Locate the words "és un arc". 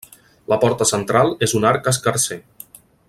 1.49-1.91